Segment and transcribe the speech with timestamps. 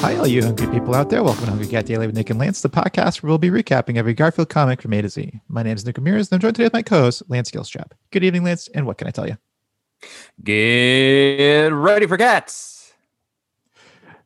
[0.00, 1.22] Hi, all you hungry people out there.
[1.22, 3.98] Welcome to Hungry Cat Daily with Nick and Lance, the podcast where we'll be recapping
[3.98, 5.42] every Garfield comic from A to Z.
[5.46, 7.92] My name is Nick Ramirez, and I'm joined today with my co-host, Lance Gilstrap.
[8.10, 9.36] Good evening, Lance, and what can I tell you?
[10.42, 12.94] Get ready for cats.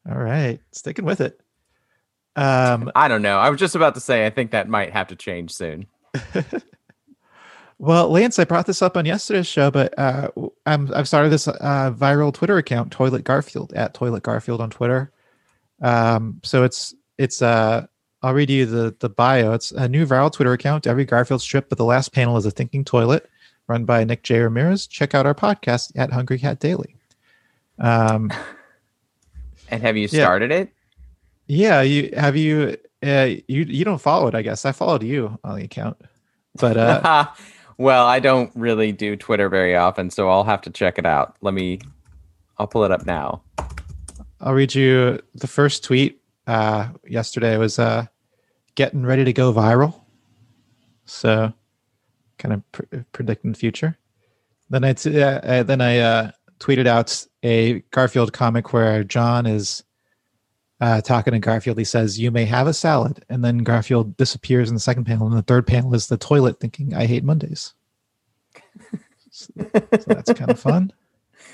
[0.09, 1.41] All right, sticking with it.
[2.37, 3.39] Um, I don't know.
[3.39, 5.89] I was just about to say I think that might have to change soon.
[7.79, 10.31] well, Lance, I brought this up on yesterday's show, but uh,
[10.67, 15.11] I'm, I've started this uh, viral Twitter account, Toilet Garfield, at Toilet Garfield on Twitter.
[15.83, 17.87] Um, so it's it's uh,
[18.23, 19.53] I'll read you the the bio.
[19.53, 20.87] It's a new viral Twitter account.
[20.87, 23.29] Every Garfield strip, but the last panel is a thinking toilet,
[23.67, 24.87] run by Nick J Ramirez.
[24.87, 26.97] Check out our podcast at Hungry Cat Daily.
[27.79, 28.33] Um,
[29.71, 30.57] and have you started yeah.
[30.57, 30.73] it?
[31.47, 34.65] Yeah, you have you uh, you you don't follow it, I guess.
[34.65, 36.01] I followed you on the account.
[36.57, 37.27] But uh
[37.79, 41.37] well, I don't really do Twitter very often, so I'll have to check it out.
[41.43, 41.81] Let me
[42.59, 43.43] I'll pull it up now.
[44.41, 48.07] I'll read you the first tweet uh yesterday was uh
[48.75, 50.01] getting ready to go viral.
[51.07, 51.53] So
[52.39, 53.97] kind of pr- predicting the future.
[54.71, 59.85] Then I t- uh, then I uh tweeted out a Garfield comic where Jon is
[60.81, 64.69] uh, talking to Garfield, he says, "You may have a salad," and then Garfield disappears
[64.69, 67.75] in the second panel, and the third panel is the toilet thinking, "I hate Mondays."
[69.31, 70.93] so, so that's kind of fun.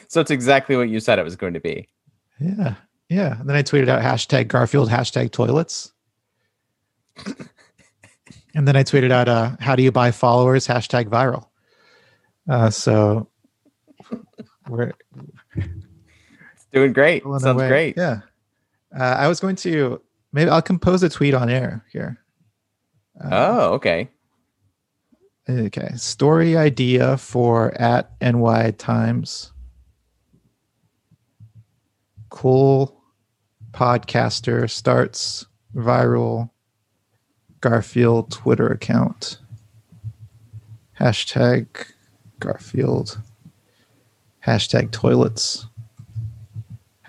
[0.09, 1.89] So it's exactly what you said it was going to be.
[2.41, 2.75] Yeah,
[3.09, 3.39] yeah.
[3.39, 5.93] And then I tweeted out hashtag Garfield hashtag toilets,
[8.55, 11.47] and then I tweeted out, uh, "How do you buy followers?" hashtag viral.
[12.49, 13.29] Uh, so
[14.69, 14.93] we're
[15.55, 17.23] it's doing great.
[17.23, 17.69] Sounds away.
[17.69, 17.97] great.
[17.97, 18.21] Yeah.
[18.99, 20.01] Uh, I was going to
[20.33, 22.19] maybe I'll compose a tweet on air here.
[23.23, 24.09] Uh, oh, okay.
[25.49, 25.91] Okay.
[25.97, 29.50] Story idea for at NY Times.
[32.31, 32.97] Cool
[33.73, 36.51] podcaster starts viral
[37.61, 39.39] Garfield Twitter account.
[40.99, 41.67] Hashtag
[42.41, 43.21] Garfield.
[44.47, 45.67] Hashtag toilets.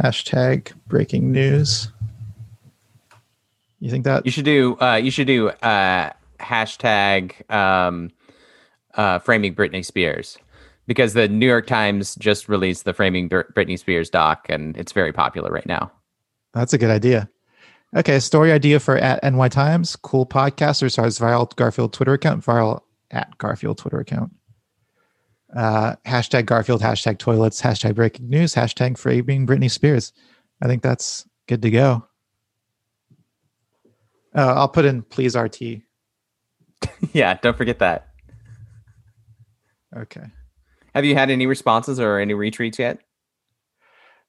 [0.01, 1.91] Hashtag breaking news.
[3.79, 4.77] You think that you should do?
[4.79, 8.11] Uh, you should do uh, hashtag um,
[8.95, 10.37] uh, framing Britney Spears
[10.87, 15.13] because the New York Times just released the framing Britney Spears doc, and it's very
[15.13, 15.91] popular right now.
[16.53, 17.29] That's a good idea.
[17.95, 19.95] Okay, story idea for at NY Times.
[19.95, 22.43] Cool podcaster starts viral Garfield Twitter account.
[22.43, 22.81] Viral
[23.11, 24.31] at Garfield Twitter account
[25.55, 30.13] uh, hashtag Garfield, hashtag toilets, hashtag breaking news, hashtag framing Britney Spears.
[30.61, 32.07] I think that's good to go.
[34.35, 35.81] Uh, I'll put in please RT.
[37.13, 38.07] yeah, don't forget that.
[39.95, 40.25] Okay.
[40.94, 43.00] Have you had any responses or any retweets yet?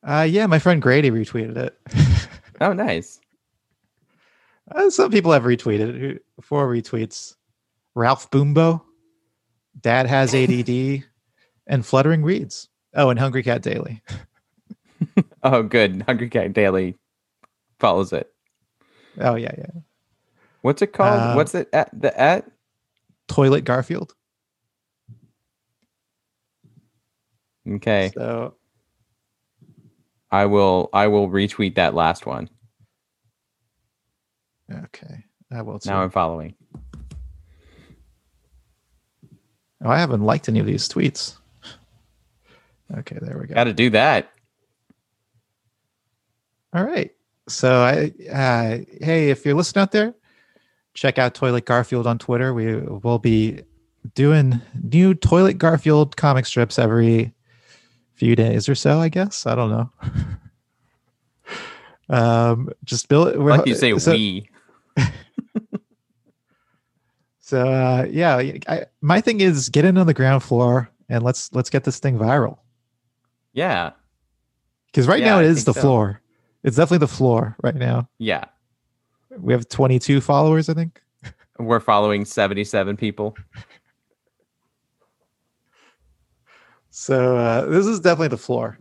[0.02, 1.78] Uh, yeah, my friend Grady retweeted it.
[2.60, 3.20] oh, nice.
[4.70, 6.24] Uh, some people have retweeted it.
[6.40, 7.34] Four retweets.
[7.94, 8.82] Ralph Boombo.
[9.80, 11.04] Dad has ADD
[11.66, 12.68] and Fluttering Reads.
[12.94, 14.02] Oh, and Hungry Cat Daily.
[15.42, 16.02] oh, good.
[16.02, 16.96] Hungry Cat Daily
[17.78, 18.32] follows it.
[19.18, 19.80] Oh yeah, yeah.
[20.62, 21.20] What's it called?
[21.20, 22.50] Uh, What's it at the at?
[23.28, 24.14] Toilet Garfield.
[27.76, 28.10] Okay.
[28.14, 28.54] So
[30.30, 32.48] I will I will retweet that last one.
[34.70, 35.24] Okay.
[35.52, 35.90] I will too.
[35.90, 36.54] Now I'm following.
[39.84, 41.36] Oh, I haven't liked any of these tweets.
[42.98, 43.54] Okay, there we go.
[43.54, 44.30] Got to do that.
[46.72, 47.10] All right.
[47.48, 50.14] So I, uh, hey, if you're listening out there,
[50.94, 52.54] check out Toilet Garfield on Twitter.
[52.54, 53.62] We will be
[54.14, 57.34] doing new Toilet Garfield comic strips every
[58.22, 59.00] few days or so.
[59.00, 59.90] I guess I don't know.
[62.16, 63.28] um, just build.
[63.28, 63.38] It.
[63.40, 64.48] Like you say, so, we.
[67.40, 68.36] so uh, yeah,
[68.68, 71.98] I, my thing is get in on the ground floor and let's let's get this
[71.98, 72.58] thing viral.
[73.54, 73.90] Yeah.
[74.86, 75.80] Because right yeah, now it is the so.
[75.80, 76.22] floor.
[76.62, 78.08] It's definitely the floor right now.
[78.18, 78.44] Yeah.
[79.36, 81.02] We have 22 followers, I think.
[81.58, 83.36] We're following 77 people.
[86.94, 88.78] So uh, this is definitely the floor.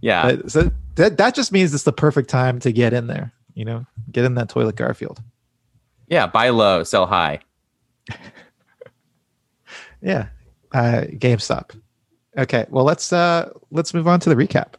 [0.00, 0.36] Yeah.
[0.36, 3.32] But, so that that just means it's the perfect time to get in there.
[3.54, 5.20] You know, get in that toilet Garfield.
[6.06, 7.40] Yeah, buy low, sell high.
[10.00, 10.28] yeah,
[10.72, 11.76] uh, GameStop.
[12.38, 14.74] Okay, well let's uh let's move on to the recap.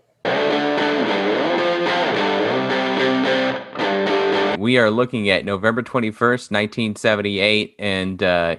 [4.57, 8.55] We are looking at November 21st, 1978 and uh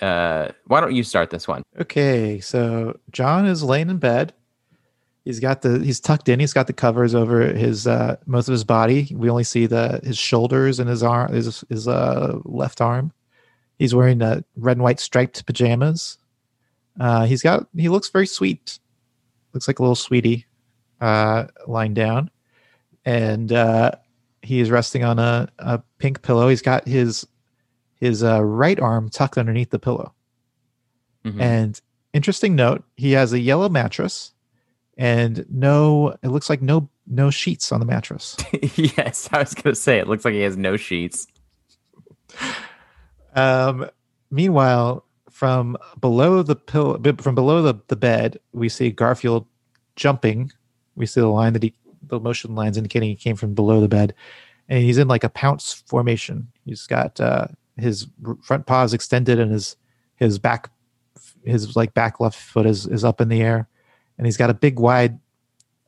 [0.00, 1.62] uh why don't you start this one?
[1.80, 4.32] Okay, so Jon is laying in bed
[5.26, 6.38] He's got the he's tucked in.
[6.38, 9.12] He's got the covers over his uh, most of his body.
[9.12, 13.12] We only see the his shoulders and his arm, his his uh, left arm.
[13.76, 16.18] He's wearing uh, red and white striped pajamas.
[17.00, 18.78] Uh, he's got he looks very sweet.
[19.52, 20.46] Looks like a little sweetie,
[21.00, 22.30] uh, lying down,
[23.04, 23.90] and uh,
[24.42, 26.48] he is resting on a, a pink pillow.
[26.48, 27.26] He's got his
[27.96, 30.12] his uh, right arm tucked underneath the pillow.
[31.24, 31.40] Mhm.
[31.40, 31.80] And
[32.12, 34.32] interesting note, he has a yellow mattress
[34.96, 38.36] and no it looks like no no sheets on the mattress.
[38.76, 41.26] yes, I was gonna say it looks like he has no sheets.
[43.34, 43.88] Um
[44.30, 49.46] meanwhile, from below the pillow from below the, the bed, we see Garfield
[49.96, 50.50] jumping.
[50.94, 53.88] We see the line that he the motion lines indicating he came from below the
[53.88, 54.14] bed.
[54.68, 56.48] And he's in like a pounce formation.
[56.64, 58.06] He's got uh his
[58.42, 59.76] front paws extended and his
[60.16, 60.70] his back
[61.44, 63.68] his like back left foot is is up in the air
[64.18, 65.18] and he's got a big wide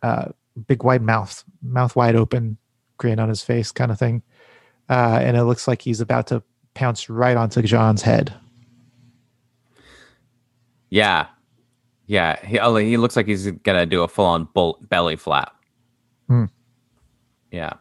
[0.02, 0.26] uh
[0.66, 2.56] big wide mouth mouth wide open
[2.96, 4.22] grin on his face kind of thing
[4.88, 6.42] uh and it looks like he's about to
[6.74, 8.34] pounce right onto jon's head
[10.90, 11.26] Yeah,
[12.06, 12.42] yeah.
[12.46, 15.54] He oh, he looks like he's gonna do a full on bull- belly flap.
[16.28, 16.44] Hmm.
[17.50, 17.74] Yeah.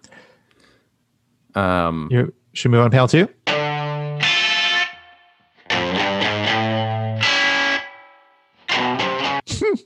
[1.56, 2.10] Um.
[2.12, 3.30] you should we move on panel two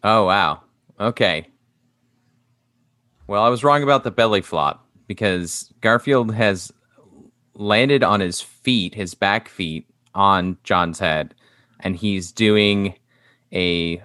[0.03, 0.61] Oh wow.
[0.99, 1.47] Okay.
[3.27, 6.71] Well, I was wrong about the belly flop because Garfield has
[7.53, 11.33] landed on his feet, his back feet, on Jon's head,
[11.79, 12.95] and he's doing
[13.53, 14.01] a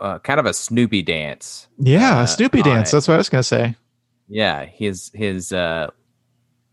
[0.00, 1.68] uh, kind of a Snoopy dance.
[1.78, 2.92] yeah Uh, snoopy dance it.
[2.96, 3.74] that's what i was gonna say
[4.28, 5.90] Yeah, his his uh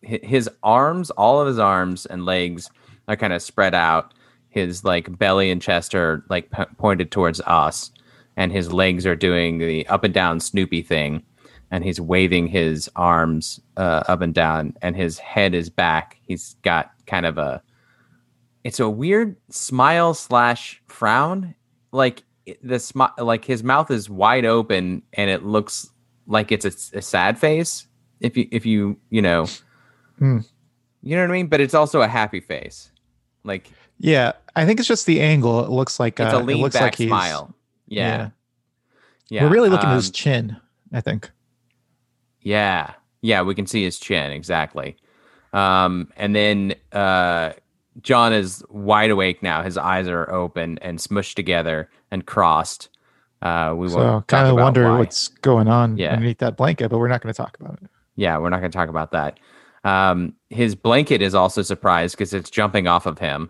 [0.01, 2.69] his arms, all of his arms and legs
[3.07, 4.13] are kind of spread out.
[4.49, 7.91] His like belly and chest are like p- pointed towards us,
[8.37, 11.23] and his legs are doing the up and down Snoopy thing,
[11.71, 16.17] and he's waving his arms uh, up and down, and his head is back.
[16.23, 17.61] He's got kind of a
[18.63, 21.53] it's a weird smile slash frown,
[21.91, 25.89] like the smi- like his mouth is wide open, and it looks
[26.27, 27.87] like it's a, a sad face.
[28.21, 29.47] If you if you you know,
[30.19, 30.39] Hmm.
[31.01, 31.47] you know what I mean.
[31.47, 32.89] But it's also a happy face.
[33.43, 33.69] Like
[33.99, 36.61] yeah i think it's just the angle it looks like it's uh, a lean it
[36.61, 37.53] looks back like he's smile.
[37.95, 38.29] Yeah.
[39.29, 39.43] Yeah.
[39.43, 40.57] we're really looking at his um, chin
[40.91, 41.31] i think
[42.41, 42.91] Yeah.
[43.21, 44.97] Yeah, we can see his chin exactly.
[45.53, 47.53] Um, and then uh,
[48.01, 49.61] Jon is wide awake now.
[49.63, 52.89] His eyes are open and smushed together and crossed.
[53.41, 54.99] Uh, we so kind of wonder why.
[54.99, 56.11] what's going on Yeah.
[56.13, 58.71] underneath that blanket but we're not going to talk about it Yeah, we're not going
[58.71, 59.39] to talk about that.
[59.85, 63.49] Um, his blanket is also surprised because it's jumping off of him.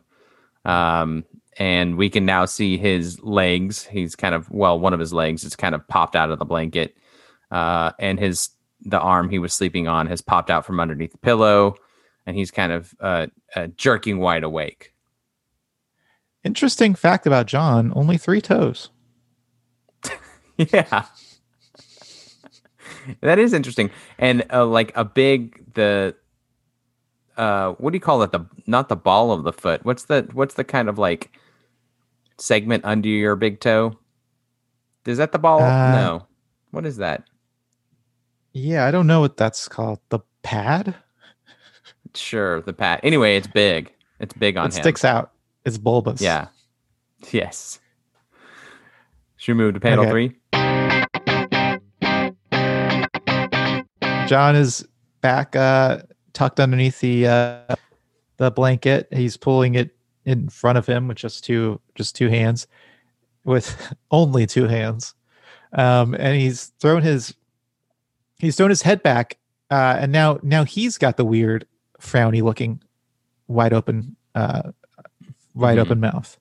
[0.65, 1.25] Um,
[1.57, 3.85] and we can now see his legs.
[3.85, 6.45] He's kind of, well, one of his legs is kind of popped out of the
[6.45, 6.97] blanket.
[7.51, 8.49] Uh, and his,
[8.81, 11.75] the arm he was sleeping on has popped out from underneath the pillow.
[12.25, 14.93] And he's kind of uh, uh, jerking wide awake.
[16.43, 18.89] interesting fact about jon only three toes
[20.57, 21.05] yeah.
[23.21, 23.89] that is interesting.
[24.17, 26.15] And uh, like a big, the,
[27.37, 28.31] uh, what do you call it?
[28.31, 29.83] The, not the ball of the foot.
[29.83, 31.31] What's the, what's the kind of like
[32.37, 33.97] segment under your big toe?
[35.05, 35.61] Is that the ball?
[35.61, 36.27] Uh, no.
[36.71, 37.23] What is that?
[38.53, 39.99] Yeah, I don't know what that's called.
[40.09, 40.95] The pad?
[42.15, 42.61] Sure.
[42.61, 42.99] The pad.
[43.03, 43.91] Anyway, it's big.
[44.19, 44.81] It's big on it him.
[44.83, 45.31] sticks out.
[45.65, 46.21] It's bulbous.
[46.21, 46.47] Yeah.
[47.31, 47.79] Yes.
[49.37, 50.11] Should we move to panel Okay.
[50.11, 50.35] three?
[54.27, 54.85] Jon is
[55.21, 55.99] back uh
[56.33, 57.75] tucked underneath the uh
[58.37, 59.07] the blanket.
[59.11, 62.67] He's pulling it in front of him with just two just two hands.
[63.43, 65.15] With only two hands.
[65.73, 67.33] Um and he's thrown his
[68.39, 69.37] he's thrown his head back
[69.71, 71.65] uh and now now he's got the weird
[71.99, 72.81] frowny looking
[73.47, 74.71] wide open uh
[75.53, 75.81] wide Mhm.
[75.81, 76.37] open mouth.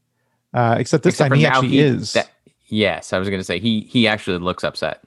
[0.54, 2.12] Uh except this Except time he actually is.
[2.12, 2.30] that-
[2.66, 5.02] yes, I was going to say he he actually looks upset.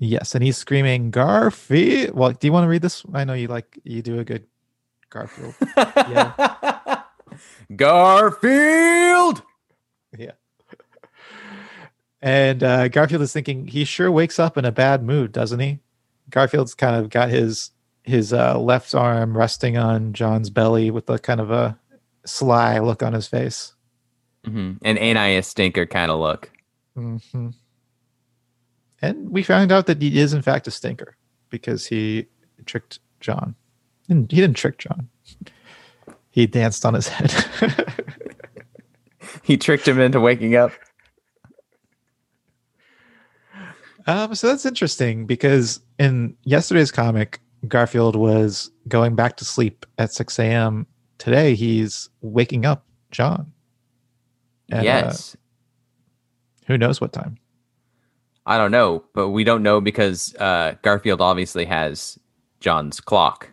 [0.00, 2.14] Yes, and he's screaming Garfield.
[2.14, 3.04] Well, do you want to read this?
[3.12, 4.46] I know you like you do a good
[5.10, 5.54] Garfield.
[7.76, 9.42] Garfield.
[10.16, 10.32] yeah.
[12.20, 15.78] And uh, Garfield is thinking he sure wakes up in a bad mood, doesn't he?
[16.30, 17.70] Garfield's kind of got his
[18.02, 21.78] his uh, left arm resting on Jon's belly with a kind of a
[22.24, 23.74] sly look on his face.
[24.44, 26.50] hmm And ain't I a stinker kind of look?
[26.94, 27.16] hmm
[29.02, 31.16] And we found out that he is in fact a stinker
[31.50, 32.26] because he
[32.66, 33.54] tricked Jon.
[34.08, 35.08] Didn't- He didn't trick Jon.
[36.38, 37.34] He danced on his head.
[39.42, 40.72] He tricked him into waking up.
[44.06, 50.12] Um, so that's interesting because in yesterday's comic, Garfield was going back to sleep at
[50.12, 50.86] 6 a.m.
[51.16, 53.50] Today, he's waking up Jon.
[54.70, 55.36] at, uh, yes.
[56.66, 57.38] who knows what time?
[58.46, 62.16] I don't know, but we don't know because uh, Garfield obviously has
[62.60, 63.50] Jon's clock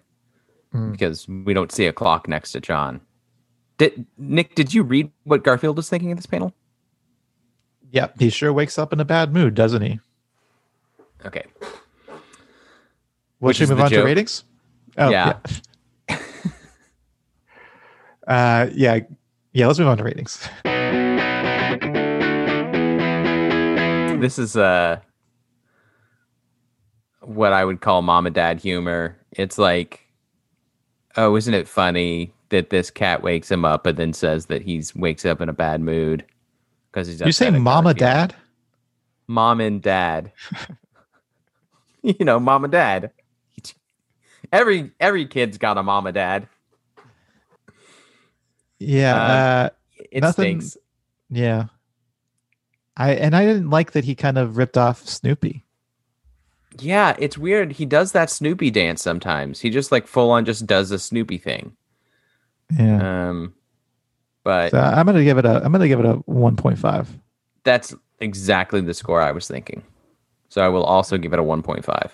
[0.75, 0.91] Mm.
[0.91, 2.99] because we don't see a clock next to Jon.
[3.77, 4.55] Did Nick?
[4.55, 6.53] Did you read what Garfield was thinking in this panel?
[7.91, 9.99] Yep, he sure wakes up in a bad mood, doesn't he?
[11.25, 11.45] Okay.
[11.57, 12.19] Well,
[13.39, 14.43] Which should we move on to ratings?
[14.97, 15.37] Oh, Yeah.
[16.09, 16.17] yeah.
[18.27, 18.99] uh, yeah,
[19.53, 19.67] yeah.
[19.67, 20.47] Let's move on to ratings.
[24.21, 24.99] This is uh
[27.21, 29.17] what I would call mom and dad humor.
[29.31, 30.04] It's like,
[31.17, 34.95] oh, isn't it funny that this cat wakes him up and then says that he's
[34.95, 36.25] wakes up in a bad mood
[36.91, 38.35] because he's You say "Mama, Dad"?
[39.27, 40.31] mom and dad.
[42.03, 43.11] you know, mom and dad.
[44.51, 46.47] Every every kid's got a mom and dad.
[48.79, 49.69] Yeah, Uh, uh,
[50.11, 50.77] It Nothing- stinks.
[51.29, 51.65] yeah.
[52.97, 55.64] I and I didn't like that he kind of ripped off Snoopy.
[56.79, 57.71] Yeah, it's weird.
[57.73, 59.59] He does that Snoopy dance sometimes.
[59.61, 61.75] He just like full on just does a Snoopy thing.
[62.77, 63.53] Yeah, Um,
[64.43, 67.07] but so I'm gonna give it a I'm gonna give it a 1.5.
[67.63, 69.83] that's exactly the score I was thinking.
[70.49, 72.11] So I will also give it a 1.5.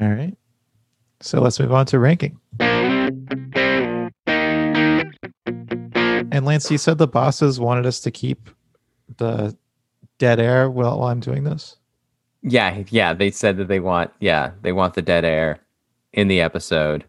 [0.00, 0.36] All right.
[1.20, 2.38] So let's move on to ranking.
[6.32, 8.48] And Lance, you said the bosses wanted us to keep
[9.16, 9.56] the
[10.18, 11.76] dead air while, while I'm doing this.
[12.42, 15.58] Yeah, yeah, they said that they want yeah, they want the dead air
[16.12, 17.04] in the episode.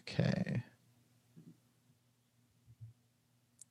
[0.00, 0.62] Okay.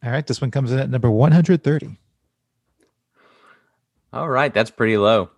[0.04, 0.26] All right.
[0.26, 1.98] This one comes in at number 130.
[4.12, 5.30] All right, that's pretty low.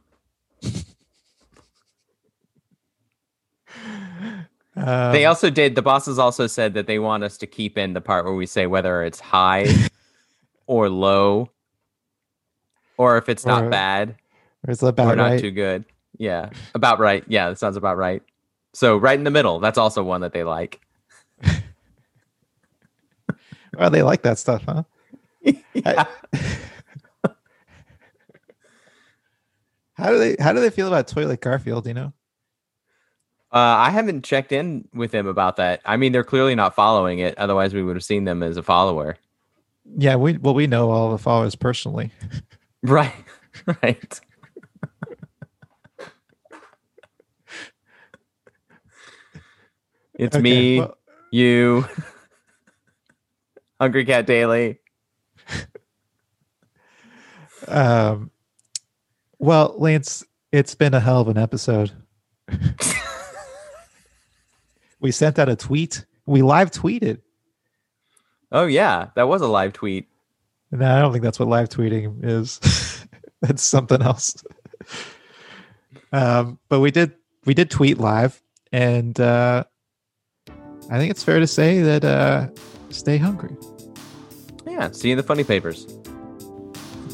[4.78, 7.94] Um, they also did the bosses also said that they want us to keep in
[7.94, 9.68] the part where we say whether it's high
[10.68, 11.50] or low
[12.98, 14.16] or if it's Or- not bad
[14.68, 15.40] or that about or not right?
[15.40, 15.86] too good.
[16.18, 16.50] Yeah.
[16.74, 17.24] About right.
[17.28, 18.24] Yeah, that sounds about right.
[18.74, 20.80] So right in the middle, that's also one that they like.
[23.78, 24.84] Well, they like that stuff, huh?
[29.94, 31.88] How do they How do they feel about Toilet Garfield?
[31.88, 32.14] You know.
[33.52, 35.82] Uh, I haven't checked in with them about that.
[35.86, 37.38] I mean, they're clearly not following it.
[37.38, 39.18] Otherwise, we would have seen them as a follower.
[39.98, 42.12] Yeah, we well we know all the followers personally.
[42.86, 43.14] Right.
[43.82, 44.22] Right.
[50.20, 50.98] it's Okay, me, well,
[51.32, 51.86] you,
[53.82, 54.78] Hungry Cat Daily.
[57.68, 58.30] um,
[59.40, 61.92] well, Lance, it's been a hell of an episode.
[65.00, 66.06] we sent out a tweet.
[66.28, 67.22] We live tweeted.
[68.52, 70.08] Oh yeah, that was a live tweet.
[70.76, 72.60] No, I don't think that's what live tweeting is.
[73.44, 74.36] it's something else.
[76.12, 77.14] um, but we did
[77.46, 78.42] we did tweet live,
[78.72, 79.64] and uh,
[80.90, 82.50] I think it's fair to say that uh,
[82.90, 83.56] stay hungry.
[84.68, 85.88] Yeah, see you in the funny papers.